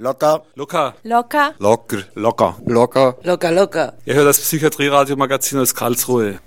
[0.00, 0.44] Locker.
[0.54, 0.94] Locker.
[1.02, 1.54] Locker.
[1.58, 2.04] Locker.
[2.14, 2.56] Locker.
[2.64, 3.16] Locker.
[3.24, 3.94] Locker, locker.
[4.04, 6.38] Ihr hört das Psychiatrie-Radiomagazin aus Karlsruhe.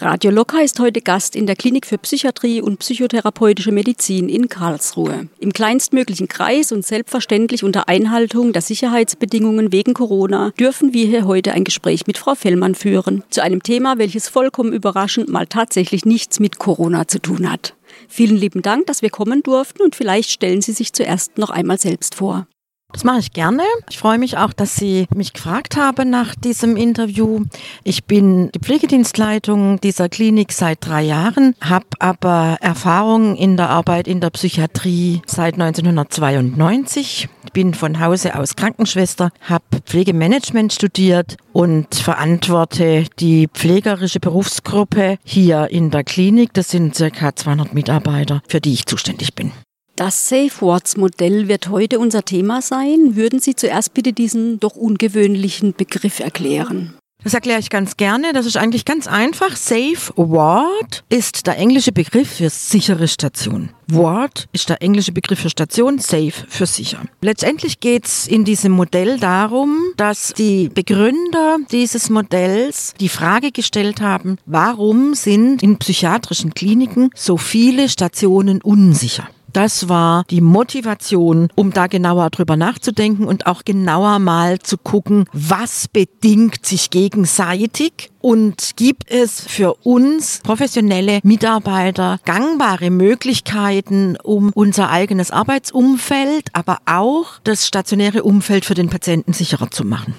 [0.00, 5.28] Radio Locker ist heute Gast in der Klinik für Psychiatrie und psychotherapeutische Medizin in Karlsruhe.
[5.38, 11.52] Im kleinstmöglichen Kreis und selbstverständlich unter Einhaltung der Sicherheitsbedingungen wegen Corona dürfen wir hier heute
[11.52, 16.38] ein Gespräch mit Frau Fellmann führen zu einem Thema, welches vollkommen überraschend mal tatsächlich nichts
[16.38, 17.76] mit Corona zu tun hat.
[18.08, 21.78] Vielen lieben Dank, dass wir kommen durften und vielleicht stellen Sie sich zuerst noch einmal
[21.78, 22.46] selbst vor.
[22.94, 23.64] Das mache ich gerne.
[23.90, 27.44] Ich freue mich auch, dass Sie mich gefragt haben nach diesem Interview.
[27.82, 34.06] Ich bin die Pflegedienstleitung dieser Klinik seit drei Jahren, habe aber Erfahrung in der Arbeit
[34.06, 37.28] in der Psychiatrie seit 1992.
[37.46, 45.66] Ich bin von Hause aus Krankenschwester, habe Pflegemanagement studiert und verantworte die pflegerische Berufsgruppe hier
[45.68, 46.54] in der Klinik.
[46.54, 49.50] Das sind circa 200 Mitarbeiter, für die ich zuständig bin.
[49.96, 53.14] Das Safe Words Modell wird heute unser Thema sein.
[53.14, 56.94] Würden Sie zuerst bitte diesen doch ungewöhnlichen Begriff erklären?
[57.22, 58.32] Das erkläre ich ganz gerne.
[58.32, 59.54] Das ist eigentlich ganz einfach.
[59.54, 63.70] Safe Word ist der englische Begriff für sichere Station.
[63.86, 67.02] Word ist der englische Begriff für Station, safe für sicher.
[67.22, 74.00] Letztendlich geht es in diesem Modell darum, dass die Begründer dieses Modells die Frage gestellt
[74.00, 79.28] haben, warum sind in psychiatrischen Kliniken so viele Stationen unsicher?
[79.54, 85.26] Das war die Motivation, um da genauer drüber nachzudenken und auch genauer mal zu gucken,
[85.32, 94.90] was bedingt sich gegenseitig und gibt es für uns professionelle Mitarbeiter gangbare Möglichkeiten, um unser
[94.90, 100.14] eigenes Arbeitsumfeld, aber auch das stationäre Umfeld für den Patienten sicherer zu machen.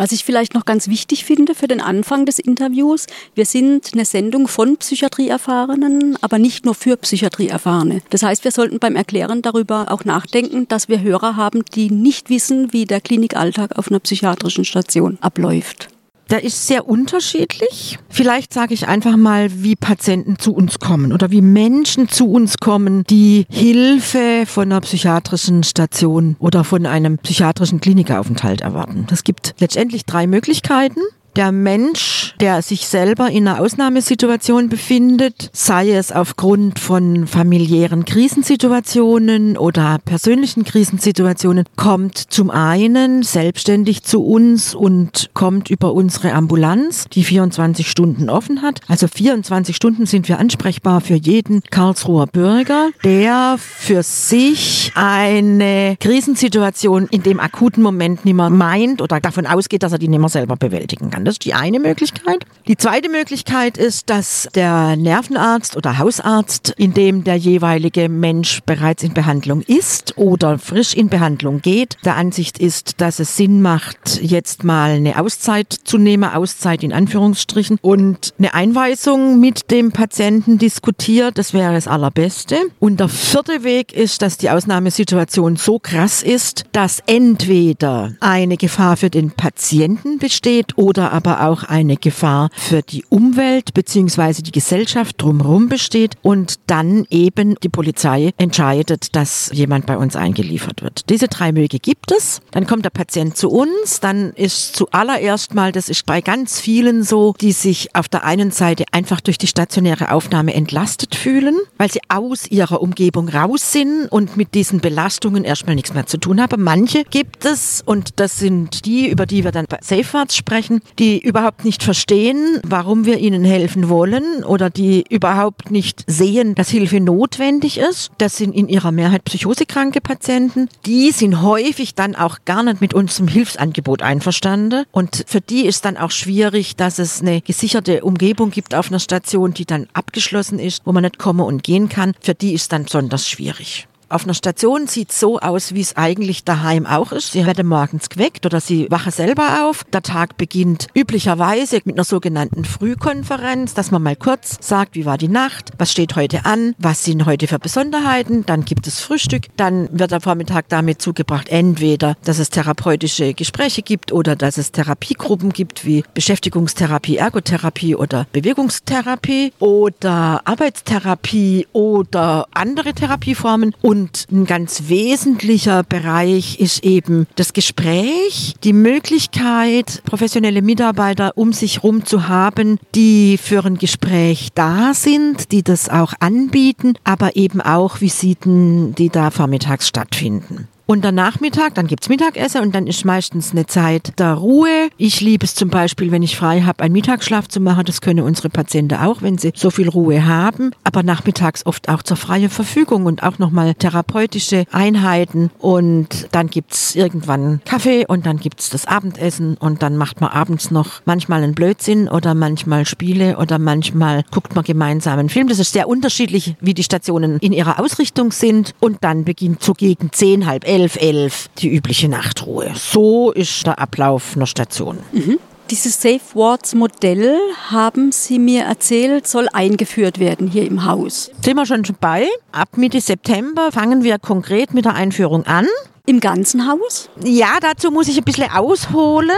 [0.00, 4.06] Was ich vielleicht noch ganz wichtig finde für den Anfang des Interviews, wir sind eine
[4.06, 8.00] Sendung von Psychiatrieerfahrenen, aber nicht nur für Psychiatrieerfahrene.
[8.08, 12.30] Das heißt, wir sollten beim Erklären darüber auch nachdenken, dass wir Hörer haben, die nicht
[12.30, 15.90] wissen, wie der Klinikalltag auf einer psychiatrischen Station abläuft.
[16.30, 17.98] Der ist sehr unterschiedlich.
[18.08, 22.58] Vielleicht sage ich einfach mal, wie Patienten zu uns kommen oder wie Menschen zu uns
[22.58, 29.08] kommen, die Hilfe von einer psychiatrischen Station oder von einem psychiatrischen Klinikaufenthalt erwarten.
[29.10, 31.00] Es gibt letztendlich drei Möglichkeiten
[31.36, 39.56] der Mensch, der sich selber in einer Ausnahmesituation befindet, sei es aufgrund von familiären Krisensituationen
[39.56, 47.24] oder persönlichen Krisensituationen, kommt zum einen selbstständig zu uns und kommt über unsere Ambulanz, die
[47.24, 48.80] 24 Stunden offen hat.
[48.88, 57.06] Also 24 Stunden sind wir ansprechbar für jeden Karlsruher Bürger, der für sich eine Krisensituation
[57.10, 60.28] in dem akuten Moment nicht mehr meint oder davon ausgeht, dass er die nicht mehr
[60.28, 61.24] selber bewältigen kann kann.
[61.24, 62.44] Das ist die eine Möglichkeit.
[62.66, 69.02] Die zweite Möglichkeit ist, dass der Nervenarzt oder Hausarzt, in dem der jeweilige Mensch bereits
[69.02, 74.20] in Behandlung ist oder frisch in Behandlung geht, der Ansicht ist, dass es Sinn macht,
[74.22, 80.58] jetzt mal eine Auszeit zu nehmen, Auszeit in Anführungsstrichen, und eine Einweisung mit dem Patienten
[80.58, 81.38] diskutiert.
[81.38, 82.56] Das wäre das Allerbeste.
[82.78, 88.96] Und der vierte Weg ist, dass die Ausnahmesituation so krass ist, dass entweder eine Gefahr
[88.96, 94.42] für den Patienten besteht oder aber auch eine Gefahr für die Umwelt bzw.
[94.42, 100.82] die Gesellschaft drumherum besteht und dann eben die Polizei entscheidet, dass jemand bei uns eingeliefert
[100.82, 101.08] wird.
[101.10, 102.40] Diese drei Möge gibt es.
[102.50, 107.02] Dann kommt der Patient zu uns, dann ist zuallererst mal, das ist bei ganz vielen
[107.02, 111.90] so, die sich auf der einen Seite einfach durch die stationäre Aufnahme entlastet fühlen, weil
[111.90, 116.40] sie aus ihrer Umgebung raus sind und mit diesen Belastungen erstmal nichts mehr zu tun
[116.40, 116.62] haben.
[116.62, 121.18] Manche gibt es und das sind die, über die wir dann bei Safeguards sprechen, die
[121.18, 127.00] überhaupt nicht verstehen, warum wir ihnen helfen wollen oder die überhaupt nicht sehen, dass Hilfe
[127.00, 128.12] notwendig ist.
[128.18, 130.68] Das sind in ihrer Mehrheit psychosekranke Patienten.
[130.84, 134.84] Die sind häufig dann auch gar nicht mit unserem Hilfsangebot einverstanden.
[134.92, 139.00] Und für die ist dann auch schwierig, dass es eine gesicherte Umgebung gibt auf einer
[139.00, 142.12] Station, die dann abgeschlossen ist, wo man nicht kommen und gehen kann.
[142.20, 143.88] Für die ist dann besonders schwierig.
[144.10, 147.30] Auf einer Station sieht so aus, wie es eigentlich daheim auch ist.
[147.30, 149.84] Sie werden morgens geweckt oder sie wachen selber auf.
[149.84, 155.16] Der Tag beginnt üblicherweise mit einer sogenannten Frühkonferenz, dass man mal kurz sagt, wie war
[155.16, 158.44] die Nacht, was steht heute an, was sind heute für Besonderheiten.
[158.44, 159.46] Dann gibt es Frühstück.
[159.56, 164.72] Dann wird der Vormittag damit zugebracht, entweder, dass es therapeutische Gespräche gibt oder dass es
[164.72, 173.72] Therapiegruppen gibt, wie Beschäftigungstherapie, Ergotherapie oder Bewegungstherapie oder Arbeitstherapie oder andere Therapieformen.
[173.82, 181.52] Und und ein ganz wesentlicher Bereich ist eben das Gespräch, die Möglichkeit, professionelle Mitarbeiter um
[181.52, 187.36] sich herum zu haben, die für ein Gespräch da sind, die das auch anbieten, aber
[187.36, 190.68] eben auch Visiten, die da vormittags stattfinden.
[190.90, 194.88] Und der Nachmittag, dann gibt's Mittagessen und dann ist meistens eine Zeit der Ruhe.
[194.96, 197.84] Ich liebe es zum Beispiel, wenn ich frei habe, einen Mittagsschlaf zu machen.
[197.84, 200.72] Das können unsere Patienten auch, wenn sie so viel Ruhe haben.
[200.82, 205.52] Aber nachmittags oft auch zur freien Verfügung und auch nochmal therapeutische Einheiten.
[205.60, 210.72] Und dann gibt's irgendwann Kaffee und dann gibt's das Abendessen und dann macht man abends
[210.72, 215.46] noch manchmal einen Blödsinn oder manchmal Spiele oder manchmal guckt man gemeinsam einen Film.
[215.46, 218.74] Das ist sehr unterschiedlich, wie die Stationen in ihrer Ausrichtung sind.
[218.80, 222.72] Und dann beginnt so gegen zehn, halb elf, elf die übliche Nachtruhe.
[222.74, 224.98] So ist der Ablauf einer Station.
[225.12, 225.38] Mhm.
[225.70, 227.38] Dieses Safe Wards Modell,
[227.70, 231.30] haben Sie mir erzählt, soll eingeführt werden hier im Haus.
[231.44, 232.26] Sind wir schon bei?
[232.50, 235.66] Ab Mitte September fangen wir konkret mit der Einführung an.
[236.06, 237.08] Im ganzen Haus?
[237.22, 239.30] Ja, dazu muss ich ein bisschen ausholen.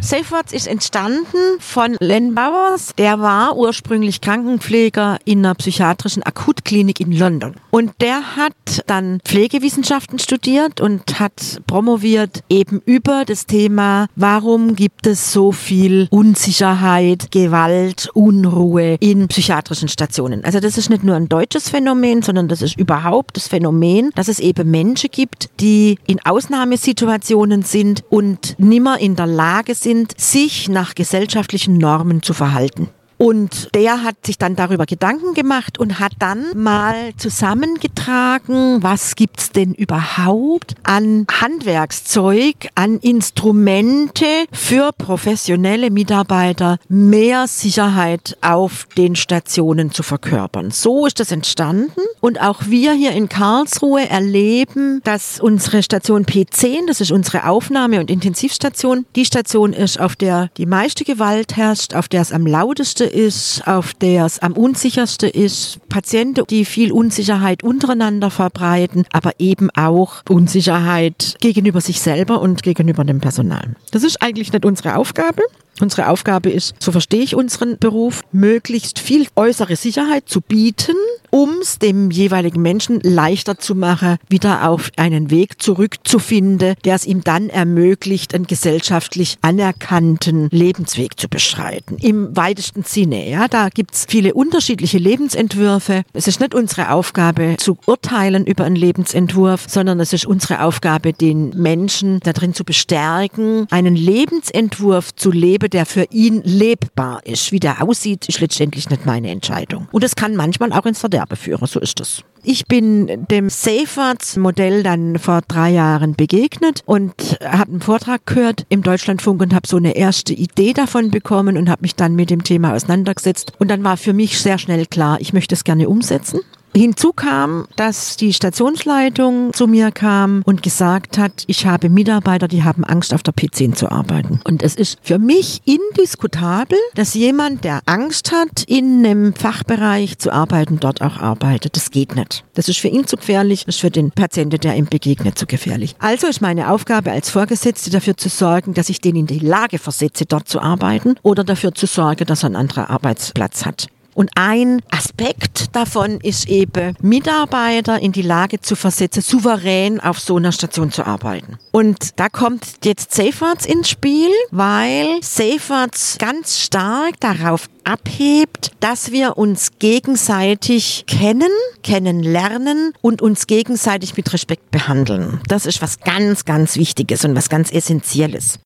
[0.00, 2.92] SafeWords ist entstanden von Len Bowers.
[2.98, 7.54] Der war ursprünglich Krankenpfleger in einer psychiatrischen Akutklinik in London.
[7.70, 8.54] Und der hat
[8.86, 16.08] dann Pflegewissenschaften studiert und hat promoviert eben über das Thema, warum gibt es so viel
[16.10, 20.44] Unsicherheit, Gewalt, Unruhe in psychiatrischen Stationen.
[20.44, 24.28] Also das ist nicht nur ein deutsches Phänomen, sondern das ist überhaupt das Phänomen, dass
[24.28, 29.85] es eben Menschen gibt, die in Ausnahmesituationen sind und nimmer in der Lage sind,
[30.20, 32.88] sich nach gesellschaftlichen Normen zu verhalten.
[33.18, 39.50] Und der hat sich dann darüber Gedanken gemacht und hat dann mal zusammengetragen, was gibt's
[39.50, 50.02] denn überhaupt an Handwerkszeug, an Instrumente für professionelle Mitarbeiter, mehr Sicherheit auf den Stationen zu
[50.02, 50.70] verkörpern.
[50.70, 52.00] So ist das entstanden.
[52.20, 58.00] Und auch wir hier in Karlsruhe erleben, dass unsere Station P10, das ist unsere Aufnahme-
[58.00, 62.46] und Intensivstation, die Station ist, auf der die meiste Gewalt herrscht, auf der es am
[62.46, 65.78] lautesten ist, auf der es am unsichersten ist.
[65.88, 73.04] Patienten, die viel Unsicherheit untereinander verbreiten, aber eben auch Unsicherheit gegenüber sich selber und gegenüber
[73.04, 73.76] dem Personal.
[73.90, 75.42] Das ist eigentlich nicht unsere Aufgabe.
[75.80, 80.96] Unsere Aufgabe ist, so verstehe ich unseren Beruf, möglichst viel äußere Sicherheit zu bieten,
[81.30, 87.04] um es dem jeweiligen Menschen leichter zu machen, wieder auf einen Weg zurückzufinden, der es
[87.04, 91.98] ihm dann ermöglicht, einen gesellschaftlich anerkannten Lebensweg zu beschreiten.
[92.00, 96.04] Im weitesten Sinne, ja, da gibt's viele unterschiedliche Lebensentwürfe.
[96.14, 101.12] Es ist nicht unsere Aufgabe zu urteilen über einen Lebensentwurf, sondern es ist unsere Aufgabe,
[101.12, 107.52] den Menschen darin zu bestärken, einen Lebensentwurf zu leben, lebe, der für ihn lebbar ist.
[107.52, 109.88] Wie der aussieht, ist letztendlich nicht meine Entscheidung.
[109.92, 112.22] Und es kann manchmal auch ins Verderbe führen, so ist es.
[112.42, 118.82] Ich bin dem Safearts-Modell dann vor drei Jahren begegnet und habe einen Vortrag gehört im
[118.82, 122.44] Deutschlandfunk und habe so eine erste Idee davon bekommen und habe mich dann mit dem
[122.44, 123.52] Thema auseinandergesetzt.
[123.58, 126.40] Und dann war für mich sehr schnell klar, ich möchte es gerne umsetzen.
[126.76, 132.64] Hinzu kam, dass die Stationsleitung zu mir kam und gesagt hat, ich habe Mitarbeiter, die
[132.64, 134.40] haben Angst, auf der P10 zu arbeiten.
[134.44, 140.32] Und es ist für mich indiskutabel, dass jemand, der Angst hat, in einem Fachbereich zu
[140.32, 141.76] arbeiten, dort auch arbeitet.
[141.76, 142.44] Das geht nicht.
[142.54, 145.46] Das ist für ihn zu gefährlich, das ist für den Patienten, der ihm begegnet, zu
[145.46, 145.96] gefährlich.
[145.98, 149.78] Also ist meine Aufgabe als Vorgesetzte dafür zu sorgen, dass ich den in die Lage
[149.78, 153.88] versetze, dort zu arbeiten oder dafür zu sorgen, dass er einen anderen Arbeitsplatz hat.
[154.16, 160.36] Und ein Aspekt davon ist eben, Mitarbeiter in die Lage zu versetzen, souverän auf so
[160.36, 161.58] einer Station zu arbeiten.
[161.70, 169.36] Und da kommt jetzt SafeArts ins Spiel, weil SafeArts ganz stark darauf abhebt, dass wir
[169.36, 175.42] uns gegenseitig kennen, kennenlernen und uns gegenseitig mit Respekt behandeln.
[175.46, 178.60] Das ist was ganz, ganz Wichtiges und was ganz Essentielles.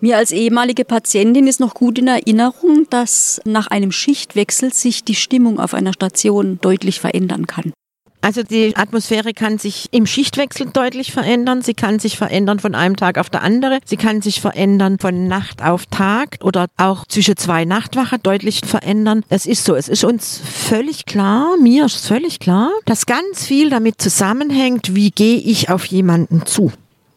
[0.00, 5.14] Mir als ehemalige Patientin ist noch gut in Erinnerung, dass nach einem Schichtwechsel sich die
[5.14, 7.72] Stimmung auf einer Station deutlich verändern kann.
[8.22, 11.62] Also die Atmosphäre kann sich im Schichtwechsel deutlich verändern.
[11.62, 13.78] Sie kann sich verändern von einem Tag auf der andere.
[13.86, 19.24] Sie kann sich verändern von Nacht auf Tag oder auch zwischen zwei Nachtwachen deutlich verändern.
[19.30, 19.74] Es ist so.
[19.74, 25.10] Es ist uns völlig klar, mir ist völlig klar, dass ganz viel damit zusammenhängt, wie
[25.10, 26.72] gehe ich auf jemanden zu.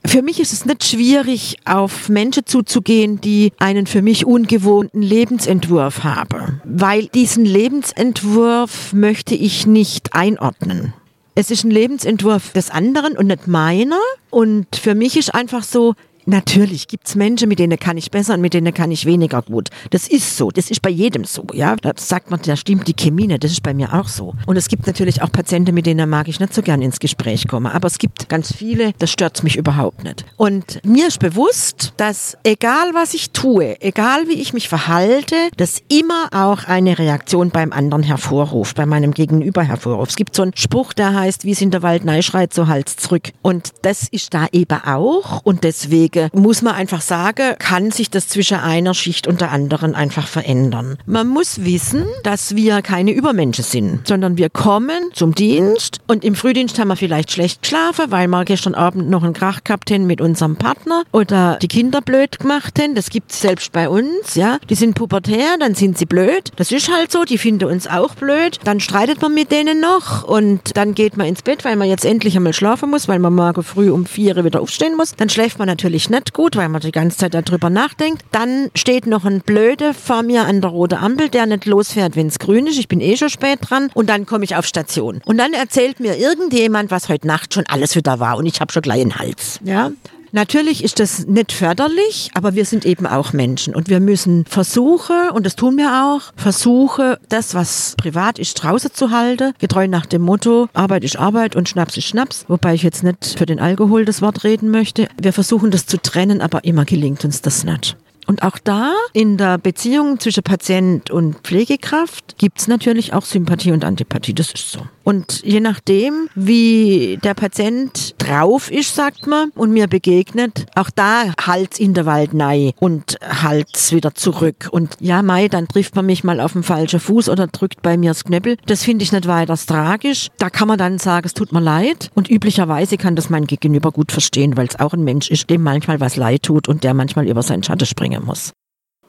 [0.06, 6.04] Für mich ist es nicht schwierig, auf Menschen zuzugehen, die einen für mich ungewohnten Lebensentwurf
[6.04, 10.94] haben, weil diesen Lebensentwurf möchte ich nicht einordnen.
[11.36, 14.00] Es ist ein Lebensentwurf des anderen und nicht meiner.
[14.30, 15.96] Und für mich ist einfach so,
[16.26, 19.70] Natürlich gibt's Menschen, mit denen kann ich besser und mit denen kann ich weniger gut.
[19.90, 20.52] Das ist so.
[20.52, 21.46] Das ist bei jedem so.
[21.54, 23.44] Ja, da sagt man, da stimmt die Chemie nicht.
[23.44, 24.34] Das ist bei mir auch so.
[24.46, 27.48] Und es gibt natürlich auch Patienten, mit denen mag ich nicht so gern ins Gespräch
[27.48, 27.68] kommen.
[27.68, 30.26] Aber es gibt ganz viele, das stört mich überhaupt nicht.
[30.38, 35.82] Und mir ist bewusst, dass egal was ich tue, egal wie ich mich verhalte, das
[35.90, 40.12] immer auch eine Reaktion beim anderen hervorruft, bei meinem Gegenüber hervorruft.
[40.12, 42.96] Es gibt so einen Spruch, der heißt, wie es in der Wald neischreit, so Hals
[42.96, 43.32] zurück.
[43.42, 45.42] Und das ist da eben auch.
[45.44, 49.96] Und deswegen muss man einfach sagen, kann sich das zwischen einer Schicht und der anderen
[49.96, 50.98] einfach verändern.
[51.06, 56.36] Man muss wissen, dass wir keine Übermenschen sind, sondern wir kommen zum Dienst und im
[56.36, 60.06] Frühdienst haben wir vielleicht schlecht geschlafen, weil wir gestern Abend noch einen Krach gehabt haben
[60.06, 62.96] mit unserem Partner oder die Kinder blöd gemacht haben.
[62.96, 64.60] Das gibt's selbst bei uns, ja.
[64.70, 66.52] Die sind pubertär, dann sind sie blöd.
[66.56, 68.60] Das ist halt so, die finden uns auch blöd.
[68.64, 72.06] Dann streitet man mit denen noch und dann geht man ins Bett, weil man jetzt
[72.06, 75.16] endlich einmal schlafen muss, weil man morgen früh um vier wieder aufstehen muss.
[75.16, 78.24] Dann schläft man natürlich nicht gut, weil man die ganze Zeit darüber nachdenkt.
[78.32, 82.28] Dann steht noch ein Blöde vor mir an der roten Ampel, der nicht losfährt, wenn
[82.28, 82.80] es grün ist.
[82.80, 85.22] Ich bin eh schon spät dran und dann komme ich auf Station.
[85.26, 88.72] Und dann erzählt mir irgendjemand, was heute Nacht schon alles wieder war und ich habe
[88.72, 89.60] schon gleich einen Hals.
[89.64, 89.92] Ja,
[90.36, 95.30] Natürlich ist das nicht förderlich, aber wir sind eben auch Menschen und wir müssen versuchen,
[95.32, 100.08] und das tun wir auch, versuchen, das, was privat ist, draußen zu halten, getreu nach
[100.08, 103.60] dem Motto, Arbeit ist Arbeit und Schnaps ist Schnaps, wobei ich jetzt nicht für den
[103.60, 105.08] Alkohol das Wort reden möchte.
[105.22, 107.96] Wir versuchen das zu trennen, aber immer gelingt uns das nicht.
[108.26, 113.72] Und auch da in der Beziehung zwischen Patient und Pflegekraft gibt es natürlich auch Sympathie
[113.72, 114.34] und Antipathie.
[114.34, 114.80] Das ist so.
[115.04, 121.34] Und je nachdem, wie der Patient drauf ist, sagt man, und mir begegnet, auch da
[121.40, 124.70] halt's in der Wald nei und halt's wieder zurück.
[124.72, 127.98] Und ja, Mai, dann trifft man mich mal auf den falschen Fuß oder drückt bei
[127.98, 128.58] mir das Knöppel.
[128.66, 130.30] Das finde ich nicht weiter tragisch.
[130.38, 132.10] Da kann man dann sagen, es tut mir leid.
[132.16, 135.64] Und üblicherweise kann das mein Gegenüber gut verstehen, weil es auch ein Mensch ist, dem
[135.64, 138.54] manchmal was leid tut und der manchmal über seinen Schatten springen muss.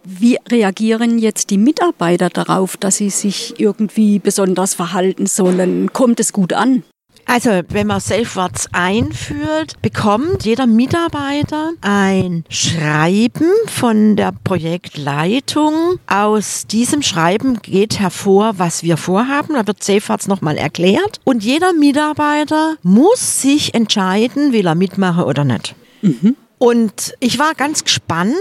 [0.05, 5.93] Wie reagieren jetzt die Mitarbeiter darauf, dass sie sich irgendwie besonders verhalten sollen?
[5.93, 6.83] Kommt es gut an?
[7.27, 15.99] Also, wenn man Safe Words einführt, bekommt jeder Mitarbeiter ein Schreiben von der Projektleitung.
[16.07, 19.55] Aus diesem Schreiben geht hervor, was wir vorhaben.
[19.55, 21.21] Da wird Safe Words nochmal erklärt.
[21.25, 25.75] Und jeder Mitarbeiter muss sich entscheiden, will er mitmachen oder nicht.
[26.03, 26.37] Mhm.
[26.59, 28.35] Und ich war ganz gespannt,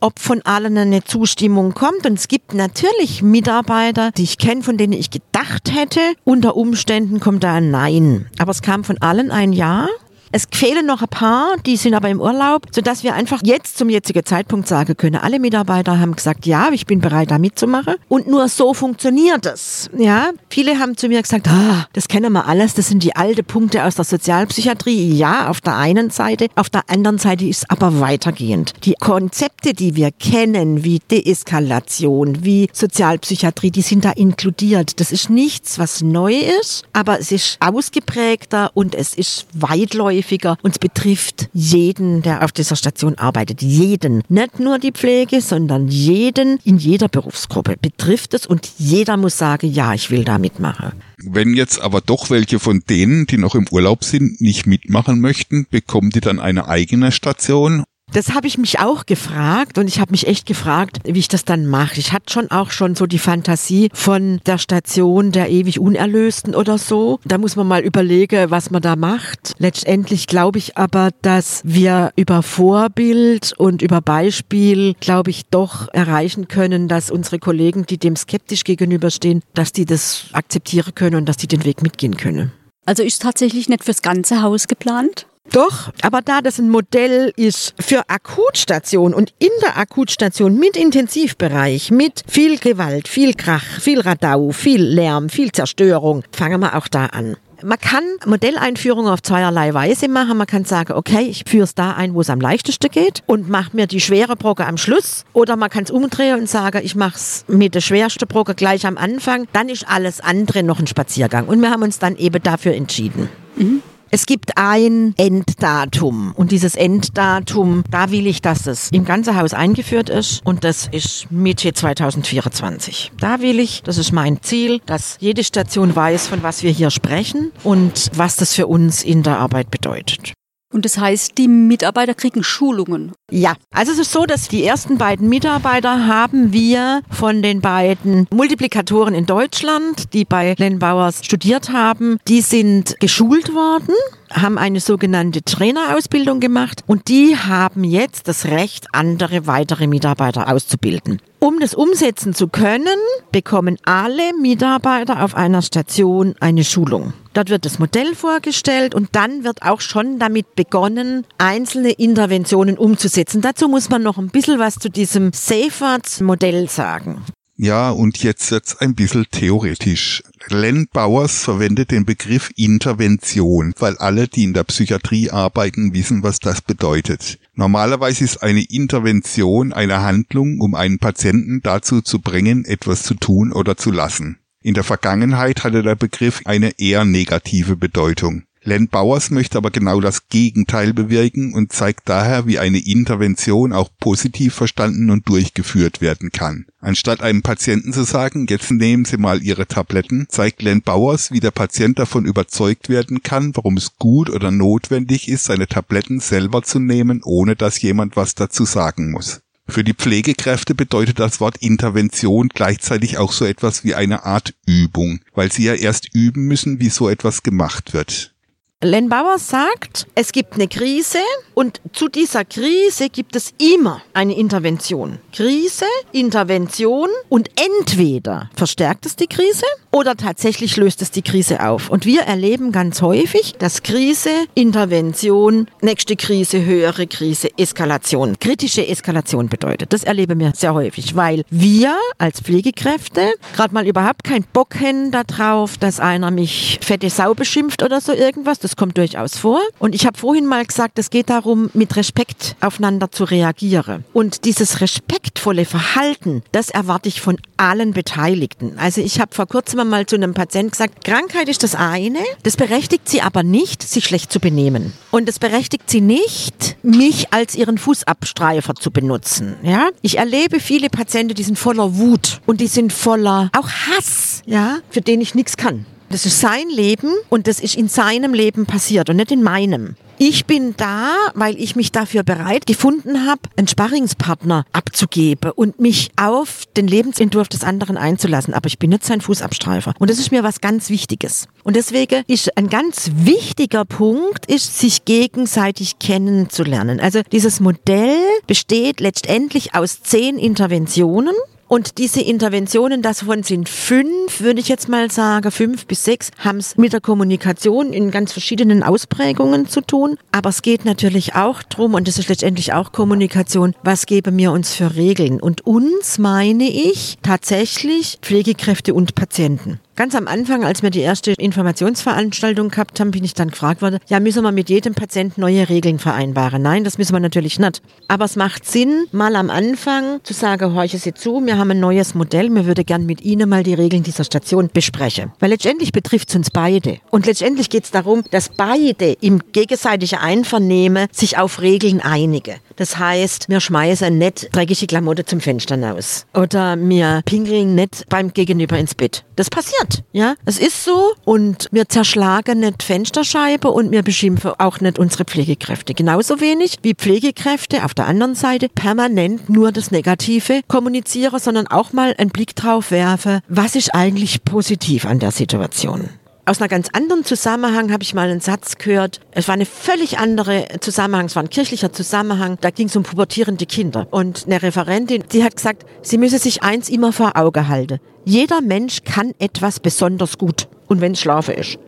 [0.00, 2.06] ob von allen eine Zustimmung kommt.
[2.06, 7.20] Und es gibt natürlich Mitarbeiter, die ich kenne, von denen ich gedacht hätte, unter Umständen
[7.20, 8.26] kommt da ein Nein.
[8.38, 9.88] Aber es kam von allen ein Ja.
[10.30, 13.88] Es fehlen noch ein paar, die sind aber im Urlaub, sodass wir einfach jetzt zum
[13.88, 17.94] jetzigen Zeitpunkt sagen können, alle Mitarbeiter haben gesagt, ja, ich bin bereit, da mitzumachen.
[18.08, 19.88] Und nur so funktioniert es.
[19.96, 23.44] Ja, viele haben zu mir gesagt, ah, das kennen wir alles, das sind die alten
[23.44, 25.14] Punkte aus der Sozialpsychiatrie.
[25.14, 28.74] Ja, auf der einen Seite, auf der anderen Seite ist aber weitergehend.
[28.84, 35.00] Die Konzepte, die wir kennen, wie Deeskalation, wie Sozialpsychiatrie, die sind da inkludiert.
[35.00, 40.56] Das ist nichts, was neu ist, aber es ist ausgeprägter und es ist weitläufiger häufiger
[40.62, 43.62] und es betrifft jeden, der auf dieser Station arbeitet.
[43.62, 44.22] Jeden.
[44.28, 49.70] Nicht nur die Pflege, sondern jeden in jeder Berufsgruppe betrifft es und jeder muss sagen,
[49.72, 50.92] ja, ich will da mitmachen.
[51.18, 55.66] Wenn jetzt aber doch welche von denen, die noch im Urlaub sind, nicht mitmachen möchten,
[55.70, 60.10] bekommen die dann eine eigene Station das habe ich mich auch gefragt und ich habe
[60.10, 61.98] mich echt gefragt, wie ich das dann mache.
[61.98, 66.78] Ich hatte schon auch schon so die Fantasie von der Station der ewig Unerlösten oder
[66.78, 67.20] so.
[67.24, 69.52] Da muss man mal überlegen, was man da macht.
[69.58, 76.48] Letztendlich glaube ich aber, dass wir über Vorbild und über Beispiel, glaube ich, doch erreichen
[76.48, 81.36] können, dass unsere Kollegen, die dem skeptisch gegenüberstehen, dass die das akzeptieren können und dass
[81.36, 82.52] die den Weg mitgehen können.
[82.88, 85.26] Also ist tatsächlich nicht fürs ganze Haus geplant?
[85.52, 91.90] Doch, aber da das ein Modell ist für Akutstation und in der Akutstation mit Intensivbereich,
[91.90, 97.04] mit viel Gewalt, viel Krach, viel Radau, viel Lärm, viel Zerstörung, fangen wir auch da
[97.04, 97.36] an.
[97.62, 100.36] Man kann Modelleinführungen auf zweierlei Weise machen.
[100.36, 103.48] Man kann sagen, okay, ich führe es da ein, wo es am leichtesten geht und
[103.48, 105.24] mache mir die schwere Brocke am Schluss.
[105.32, 108.86] Oder man kann es umdrehen und sagen, ich mache es mit der schwersten Brocke gleich
[108.86, 109.48] am Anfang.
[109.52, 111.48] Dann ist alles andere noch ein Spaziergang.
[111.48, 113.28] Und wir haben uns dann eben dafür entschieden.
[113.56, 113.82] Mhm.
[114.10, 119.52] Es gibt ein Enddatum und dieses Enddatum, da will ich, dass es im ganzen Haus
[119.52, 123.12] eingeführt ist und das ist Mitte 2024.
[123.20, 126.90] Da will ich, das ist mein Ziel, dass jede Station weiß, von was wir hier
[126.90, 130.32] sprechen und was das für uns in der Arbeit bedeutet.
[130.72, 133.12] Und das heißt, die Mitarbeiter kriegen Schulungen.
[133.30, 138.26] Ja, also es ist so, dass die ersten beiden Mitarbeiter haben wir von den beiden
[138.30, 143.94] Multiplikatoren in Deutschland, die bei Len Bauers studiert haben, die sind geschult worden
[144.30, 151.20] haben eine sogenannte Trainerausbildung gemacht und die haben jetzt das Recht, andere weitere Mitarbeiter auszubilden.
[151.40, 152.98] Um das umsetzen zu können,
[153.30, 157.12] bekommen alle Mitarbeiter auf einer Station eine Schulung.
[157.32, 163.40] Dort wird das Modell vorgestellt und dann wird auch schon damit begonnen, einzelne Interventionen umzusetzen.
[163.40, 167.24] Dazu muss man noch ein bisschen was zu diesem Safearts-Modell sagen.
[167.60, 170.22] Ja, und jetzt wird's ein bisschen theoretisch.
[170.48, 176.38] Len Bowers verwendet den Begriff Intervention, weil alle, die in der Psychiatrie arbeiten, wissen, was
[176.38, 177.40] das bedeutet.
[177.54, 183.52] Normalerweise ist eine Intervention eine Handlung, um einen Patienten dazu zu bringen, etwas zu tun
[183.52, 184.38] oder zu lassen.
[184.62, 188.44] In der Vergangenheit hatte der Begriff eine eher negative Bedeutung.
[188.68, 193.88] Len Bowers möchte aber genau das Gegenteil bewirken und zeigt daher, wie eine Intervention auch
[193.98, 196.66] positiv verstanden und durchgeführt werden kann.
[196.78, 201.40] Anstatt einem Patienten zu sagen, jetzt nehmen Sie mal Ihre Tabletten, zeigt Len Bowers, wie
[201.40, 206.62] der Patient davon überzeugt werden kann, warum es gut oder notwendig ist, seine Tabletten selber
[206.62, 209.40] zu nehmen, ohne dass jemand was dazu sagen muss.
[209.66, 215.20] Für die Pflegekräfte bedeutet das Wort Intervention gleichzeitig auch so etwas wie eine Art Übung,
[215.34, 218.34] weil sie ja erst üben müssen, wie so etwas gemacht wird.
[218.80, 221.18] Len Bauer sagt, es gibt eine Krise
[221.54, 225.18] und zu dieser Krise gibt es immer eine Intervention.
[225.32, 229.66] Krise, Intervention und entweder verstärkt es die Krise
[229.98, 231.90] oder tatsächlich löst es die Krise auf.
[231.90, 239.48] Und wir erleben ganz häufig, dass Krise, Intervention, nächste Krise, höhere Krise, Eskalation, kritische Eskalation
[239.48, 239.92] bedeutet.
[239.92, 245.10] Das erleben wir sehr häufig, weil wir als Pflegekräfte gerade mal überhaupt keinen Bock haben
[245.10, 249.60] darauf, dass einer mich fette Sau beschimpft oder so irgendwas das kommt durchaus vor.
[249.80, 254.04] Und ich habe vorhin mal gesagt, es geht darum, mit Respekt aufeinander zu reagieren.
[254.12, 258.74] Und dieses respektvolle Verhalten, das erwarte ich von allen Beteiligten.
[258.78, 262.56] Also ich habe vor kurzem mal zu einem Patienten gesagt, Krankheit ist das eine, das
[262.56, 264.92] berechtigt sie aber nicht, sich schlecht zu benehmen.
[265.10, 269.56] Und es berechtigt sie nicht, mich als ihren Fußabstreifer zu benutzen.
[269.62, 269.88] Ja?
[270.02, 274.78] Ich erlebe viele Patienten, die sind voller Wut und die sind voller auch Hass, ja,
[274.90, 275.86] für den ich nichts kann.
[276.10, 279.96] Das ist sein Leben und das ist in seinem Leben passiert und nicht in meinem.
[280.20, 286.10] Ich bin da, weil ich mich dafür bereit gefunden habe, einen Sparringspartner abzugeben und mich
[286.16, 288.52] auf den Lebensentwurf des anderen einzulassen.
[288.52, 289.94] Aber ich bin nicht sein Fußabstreifer.
[290.00, 291.46] Und das ist mir was ganz Wichtiges.
[291.62, 296.98] Und deswegen ist ein ganz wichtiger Punkt, ist, sich gegenseitig kennenzulernen.
[296.98, 301.34] Also dieses Modell besteht letztendlich aus zehn Interventionen
[301.68, 306.58] und diese Interventionen, davon sind fünf, würde ich jetzt mal sagen, fünf bis sechs, haben
[306.58, 310.16] es mit der Kommunikation in ganz verschiedenen Ausprägungen zu tun.
[310.32, 314.52] Aber es geht natürlich auch drum, und das ist letztendlich auch Kommunikation, was geben wir
[314.52, 315.40] uns für Regeln?
[315.40, 319.80] Und uns meine ich tatsächlich Pflegekräfte und Patienten.
[319.98, 323.98] Ganz am Anfang, als wir die erste Informationsveranstaltung gehabt haben, bin ich dann gefragt worden,
[324.06, 326.62] ja, müssen wir mit jedem Patienten neue Regeln vereinbaren?
[326.62, 327.82] Nein, das müssen wir natürlich nicht.
[328.06, 331.80] Aber es macht Sinn, mal am Anfang zu sagen, horche Sie zu, wir haben ein
[331.80, 335.32] neues Modell, wir würden gern mit Ihnen mal die Regeln dieser Station besprechen.
[335.40, 336.98] Weil letztendlich betrifft es uns beide.
[337.10, 342.54] Und letztendlich geht es darum, dass beide im gegenseitigen Einvernehmen sich auf Regeln einigen.
[342.78, 346.26] Das heißt, wir schmeißen nicht dreckige Klamotten zum Fenster raus.
[346.32, 349.24] Oder wir pinkeln nicht beim Gegenüber ins Bett.
[349.34, 350.34] Das passiert, ja.
[350.44, 355.92] Es ist so und wir zerschlagen nicht Fensterscheibe und wir beschimpfen auch nicht unsere Pflegekräfte.
[355.92, 361.92] Genauso wenig wie Pflegekräfte auf der anderen Seite permanent nur das Negative kommunizieren, sondern auch
[361.92, 366.10] mal einen Blick drauf werfen, was ist eigentlich positiv an der Situation.
[366.48, 369.20] Aus einer ganz anderen Zusammenhang habe ich mal einen Satz gehört.
[369.32, 371.26] Es war eine völlig andere Zusammenhang.
[371.26, 372.56] Es war ein kirchlicher Zusammenhang.
[372.62, 374.06] Da ging es um pubertierende Kinder.
[374.10, 377.98] Und eine Referentin, die hat gesagt, sie müsse sich eins immer vor Auge halten.
[378.24, 380.68] Jeder Mensch kann etwas besonders gut.
[380.86, 381.78] Und wenn es Schlafe ist.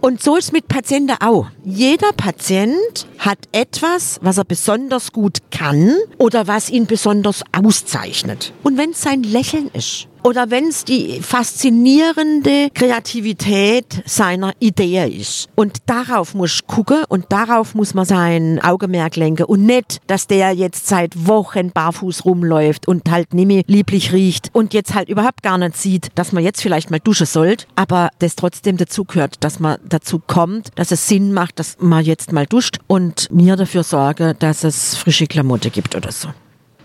[0.00, 1.46] Und so ist es mit Patienten auch.
[1.64, 8.52] Jeder Patient hat etwas, was er besonders gut kann oder was ihn besonders auszeichnet.
[8.64, 15.48] Und wenn es sein Lächeln ist oder wenn es die faszinierende Kreativität seiner Idee ist.
[15.54, 20.52] Und darauf muss gucken und darauf muss man sein Augenmerk lenken und nicht, dass der
[20.52, 25.42] jetzt seit Wochen barfuß rumläuft und halt nicht mehr lieblich riecht und jetzt halt überhaupt
[25.42, 29.42] gar nicht sieht, dass man jetzt vielleicht mal duschen sollte, aber das trotzdem dazu gehört,
[29.42, 33.56] dass man dazu kommt, dass es Sinn macht, dass man jetzt mal duscht und mir
[33.56, 36.28] dafür sorge, dass es frische Klamotte gibt oder so.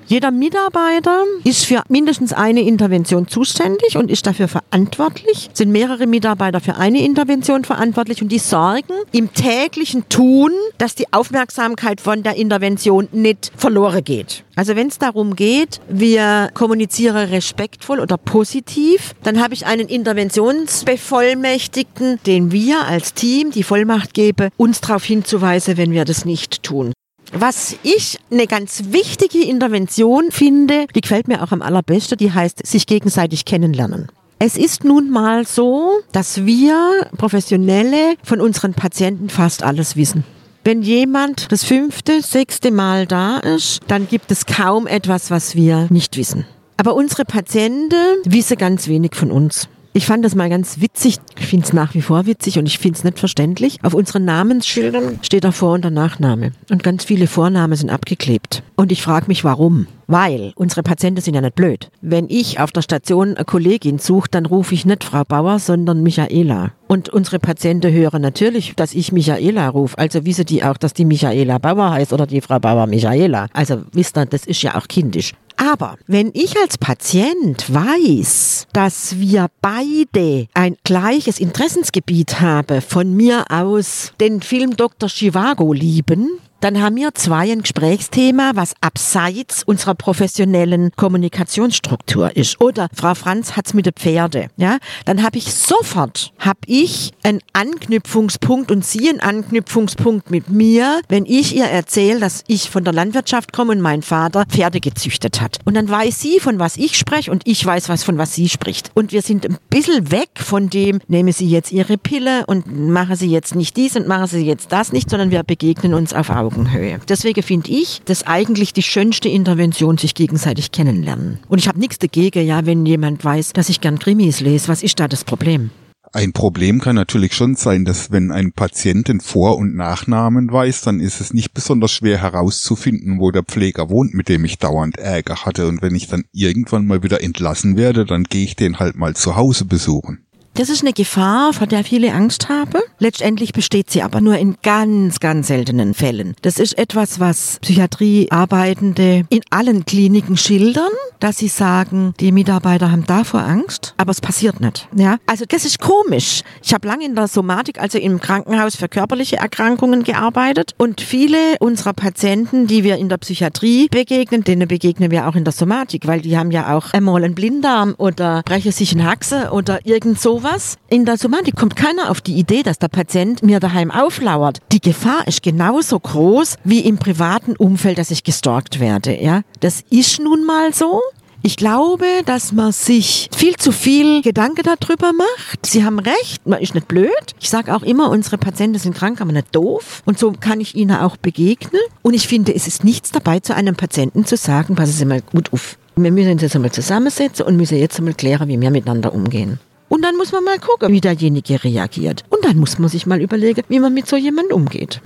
[0.06, 5.50] Jeder Mitarbeiter ist für mindestens eine Intervention zuständig und ist dafür verantwortlich.
[5.54, 11.12] Sind mehrere Mitarbeiter für eine Intervention verantwortlich und die sorgen im täglichen Tun, dass die
[11.14, 14.44] Aufmerksamkeit von der Intervention nicht verloren geht.
[14.56, 22.20] Also wenn es darum geht, wir kommunizieren respektvoll oder positiv, dann habe ich einen Interventionsbevollmächtigten,
[22.26, 26.94] den wir als Team die Vollmacht geben, uns darauf hinzuweisen, wenn wir das nicht tun.
[27.36, 32.66] Was ich eine ganz wichtige Intervention finde, die gefällt mir auch am allerbesten, die heißt
[32.66, 34.08] sich gegenseitig kennenlernen.
[34.38, 40.24] Es ist nun mal so, dass wir Professionelle von unseren Patienten fast alles wissen.
[40.64, 45.88] Wenn jemand das fünfte, sechste Mal da ist, dann gibt es kaum etwas, was wir
[45.90, 46.46] nicht wissen.
[46.78, 49.68] Aber unsere Patienten wissen ganz wenig von uns.
[49.96, 51.18] Ich fand das mal ganz witzig.
[51.38, 53.78] Ich finde es nach wie vor witzig und ich finde es nicht verständlich.
[53.84, 56.54] Auf unseren Namensschildern steht der Vor- und der Nachname.
[56.72, 58.64] Und ganz viele Vornamen sind abgeklebt.
[58.76, 59.86] Und ich frage mich, warum.
[60.08, 61.90] Weil unsere Patienten sind ja nicht blöd.
[62.02, 66.02] Wenn ich auf der Station eine Kollegin suche, dann rufe ich nicht Frau Bauer, sondern
[66.02, 66.72] Michaela.
[66.88, 69.98] Und unsere Patienten hören natürlich, dass ich Michaela rufe.
[69.98, 73.48] Also wissen die auch, dass die Michaela Bauer heißt oder die Frau Bauer Michaela.
[73.54, 75.34] Also wisst ihr, das ist ja auch kindisch.
[75.58, 83.46] Aber wenn ich als Patient weiß, dass wir beide ein gleiches Interessensgebiet haben, von mir
[83.50, 85.10] aus den Film Dr.
[85.10, 92.62] Chivago lieben, dann haben wir zwei ein Gesprächsthema, was abseits unserer professionellen Kommunikationsstruktur ist.
[92.62, 94.48] Oder Frau Franz hat's mit den Pferde.
[94.56, 101.02] Ja, dann habe ich sofort hab ich einen Anknüpfungspunkt und sie einen Anknüpfungspunkt mit mir,
[101.10, 105.42] wenn ich ihr erzähle, dass ich von der Landwirtschaft komme und mein Vater Pferde gezüchtet
[105.42, 105.60] hat.
[105.66, 108.48] Und dann weiß sie, von was ich spreche und ich weiß, was von was sie
[108.48, 108.90] spricht.
[108.94, 113.18] Und wir sind ein bisschen weg von dem, nehmen Sie jetzt Ihre Pille und machen
[113.18, 116.30] Sie jetzt nicht dies und machen Sie jetzt das nicht, sondern wir begegnen uns auf
[116.30, 116.53] Augen.
[116.54, 117.00] Augenhöhe.
[117.08, 121.40] Deswegen finde ich das eigentlich die schönste Intervention, sich gegenseitig kennenlernen.
[121.48, 124.68] Und ich habe nichts dagegen, ja, wenn jemand weiß, dass ich gern Krimis lese.
[124.68, 125.72] Was ist da das Problem?
[126.16, 130.82] Ein Problem kann natürlich schon sein, dass wenn ein Patient den Vor- und Nachnamen weiß,
[130.82, 135.00] dann ist es nicht besonders schwer herauszufinden, wo der Pfleger wohnt, mit dem ich dauernd
[135.00, 135.68] Ärger hatte.
[135.68, 139.16] Und wenn ich dann irgendwann mal wieder entlassen werde, dann gehe ich den halt mal
[139.16, 140.20] zu Hause besuchen.
[140.56, 142.80] Das ist eine Gefahr, vor der viele Angst haben.
[143.00, 146.36] Letztendlich besteht sie aber nur in ganz, ganz seltenen Fällen.
[146.44, 153.06] Das ist etwas, was Psychiatriearbeitende in allen Kliniken schildern, dass sie sagen, die Mitarbeiter haben
[153.08, 154.88] davor Angst, aber es passiert nicht.
[154.96, 156.44] Ja, also das ist komisch.
[156.64, 161.58] Ich habe lange in der Somatik, also im Krankenhaus für körperliche Erkrankungen gearbeitet und viele
[161.62, 166.06] unserer Patienten, die wir in der Psychiatrie begegnen, denen begegnen wir auch in der Somatik,
[166.06, 170.22] weil die haben ja auch einmal einen Blinddarm oder brechen sich eine Haxe oder irgend
[170.22, 170.78] so sowas.
[170.90, 174.60] In der Somatik kommt keiner auf die Idee, dass der Patient mir daheim auflauert.
[174.72, 179.22] Die Gefahr ist genauso groß wie im privaten Umfeld, dass ich gestalkt werde.
[179.22, 181.02] Ja, das ist nun mal so.
[181.46, 185.66] Ich glaube, dass man sich viel zu viel Gedanken darüber macht.
[185.66, 187.12] Sie haben recht, man ist nicht blöd.
[187.42, 190.04] Ich sage auch immer, unsere Patienten sind krank, aber nicht doof.
[190.06, 191.82] Und so kann ich ihnen auch begegnen.
[192.02, 195.22] Und ich finde, es ist nichts dabei, zu einem Patienten zu sagen, passen Sie mal
[195.22, 195.78] gut auf.
[195.98, 199.60] Wir müssen uns jetzt einmal zusammensetzen und müssen jetzt einmal klären, wie wir miteinander umgehen.
[199.90, 202.24] Und dann muss man mal gucken, wie derjenige reagiert.
[202.30, 205.02] Und dann muss man sich mal überlegen, wie man mit so jemandem umgeht.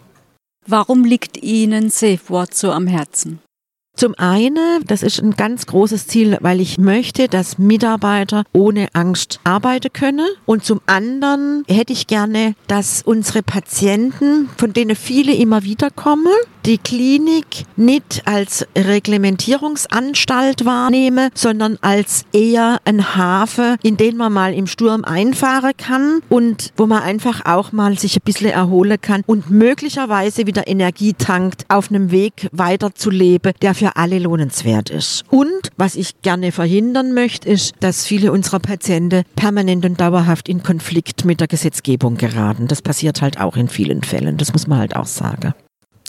[0.66, 3.40] Warum liegt Ihnen SafeWord so am Herzen?
[3.98, 9.40] Zum einen, das ist ein ganz großes Ziel, weil ich möchte, dass Mitarbeiter ohne Angst
[9.44, 10.28] arbeiten können.
[10.46, 16.28] Und zum anderen hätte ich gerne, dass unsere Patienten, von denen viele immer wieder kommen,
[16.67, 24.53] die Klinik nicht als Reglementierungsanstalt wahrnehme, sondern als eher ein Hafen, in den man mal
[24.53, 29.23] im Sturm einfahren kann und wo man einfach auch mal sich ein bisschen erholen kann
[29.25, 35.23] und möglicherweise wieder Energie tankt, auf einem Weg weiterzuleben, der für alle lohnenswert ist.
[35.30, 40.63] Und was ich gerne verhindern möchte, ist, dass viele unserer Patienten permanent und dauerhaft in
[40.63, 42.67] Konflikt mit der Gesetzgebung geraten.
[42.67, 44.36] Das passiert halt auch in vielen Fällen.
[44.36, 45.53] Das muss man halt auch sagen.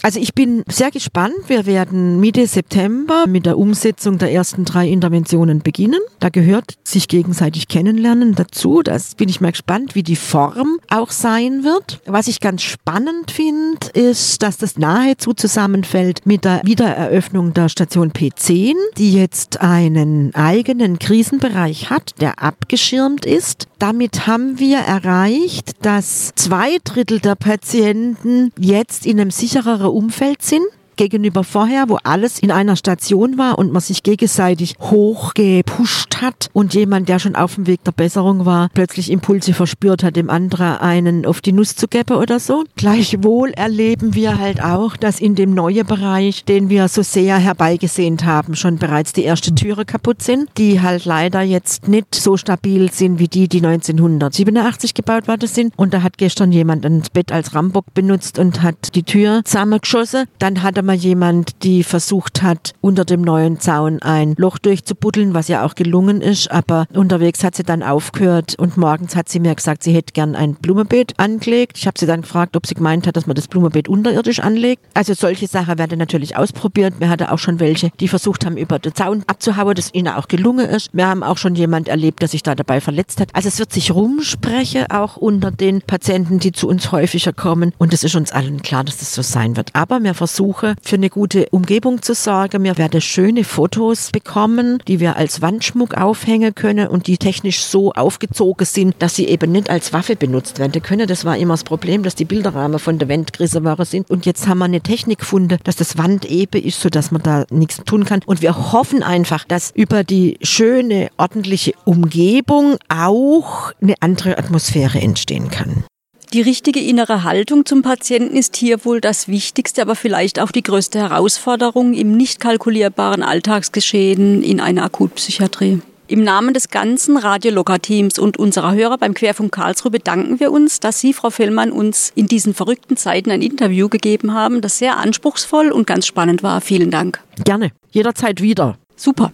[0.01, 1.35] Also ich bin sehr gespannt.
[1.47, 5.99] Wir werden Mitte September mit der Umsetzung der ersten drei Interventionen beginnen.
[6.19, 8.81] Da gehört sich gegenseitig kennenlernen dazu.
[8.81, 11.99] Das bin ich mal gespannt, wie die Form auch sein wird.
[12.05, 18.11] Was ich ganz spannend finde, ist, dass das nahezu zusammenfällt mit der Wiedereröffnung der Station
[18.11, 23.67] P10, die jetzt einen eigenen Krisenbereich hat, der abgeschirmt ist.
[23.79, 30.65] Damit haben wir erreicht, dass zwei Drittel der Patienten jetzt in einem sichereren Umfeld sind.
[30.99, 36.73] Gegenüber vorher, wo alles in einer Station war und man sich gegenseitig hochgepusht hat und
[36.73, 40.77] jemand, der schon auf dem Weg der Besserung war, plötzlich Impulse verspürt hat, dem anderen
[40.77, 42.65] einen auf die Nuss zu geben oder so.
[42.75, 48.25] Gleichwohl erleben wir halt auch, dass in dem neuen Bereich, den wir so sehr herbeigesehnt
[48.25, 52.91] haben, schon bereits die erste Türe kaputt sind, die halt leider jetzt nicht so stabil
[52.91, 55.73] sind wie die, die 1987 gebaut worden sind.
[55.77, 60.25] Und da hat gestern jemand ein Bett als Rambock benutzt und hat die Tür zusammengeschossen.
[60.39, 65.47] Dann hatte mal jemand, die versucht hat, unter dem neuen Zaun ein Loch durchzubuddeln, was
[65.47, 66.49] ja auch gelungen ist.
[66.49, 70.35] Aber unterwegs hat sie dann aufgehört und morgens hat sie mir gesagt, sie hätte gern
[70.35, 71.77] ein Blumenbeet angelegt.
[71.77, 74.81] Ich habe sie dann gefragt, ob sie gemeint hat, dass man das Blumenbeet unterirdisch anlegt.
[74.95, 76.95] Also solche Sachen werden natürlich ausprobiert.
[76.97, 80.27] Wir hatten auch schon welche, die versucht haben, über den Zaun abzuhauen, das ihnen auch
[80.27, 80.89] gelungen ist.
[80.91, 83.29] Wir haben auch schon jemand erlebt, der sich da dabei verletzt hat.
[83.35, 87.73] Also es wird sich rumsprechen, auch unter den Patienten, die zu uns häufiger kommen.
[87.77, 89.75] Und es ist uns allen klar, dass das so sein wird.
[89.75, 92.63] Aber wir versuchen, für eine gute Umgebung zu sorgen.
[92.63, 97.91] Wir werden schöne Fotos bekommen, die wir als Wandschmuck aufhängen können und die technisch so
[97.93, 101.07] aufgezogen sind, dass sie eben nicht als Waffe benutzt werden können.
[101.07, 104.09] Das war immer das Problem, dass die Bilderrahmen von der Wand waren sind.
[104.09, 107.45] Und jetzt haben wir eine Technik gefunden, dass das Wand eben ist, sodass man da
[107.49, 108.21] nichts tun kann.
[108.25, 115.49] Und wir hoffen einfach, dass über die schöne, ordentliche Umgebung auch eine andere Atmosphäre entstehen
[115.49, 115.83] kann.
[116.31, 120.61] Die richtige innere Haltung zum Patienten ist hier wohl das Wichtigste, aber vielleicht auch die
[120.61, 125.81] größte Herausforderung im nicht kalkulierbaren Alltagsgeschehen in einer Akutpsychiatrie.
[126.07, 130.99] Im Namen des ganzen Radiolocker-Teams und unserer Hörer beim Querfunk Karlsruhe bedanken wir uns, dass
[130.99, 135.71] Sie, Frau Fellmann, uns in diesen verrückten Zeiten ein Interview gegeben haben, das sehr anspruchsvoll
[135.71, 136.61] und ganz spannend war.
[136.61, 137.21] Vielen Dank.
[137.43, 137.71] Gerne.
[137.91, 138.77] Jederzeit wieder.
[138.95, 139.31] Super.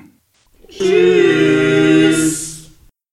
[0.70, 2.47] Tschüss.